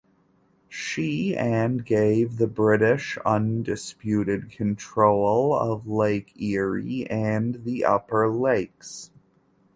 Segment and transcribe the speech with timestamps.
[0.67, 9.11] She and gave the British undisputed control of Lake Erie and the Upper Lakes.